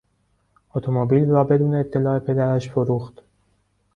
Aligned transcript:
اتومبیل 0.75 1.29
را 1.29 1.43
بدون 1.43 1.75
اطلاع 1.75 2.19
پدرش 2.19 2.69
فروخت. 2.69 3.21